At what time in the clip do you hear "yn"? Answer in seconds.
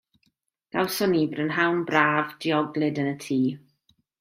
3.05-3.13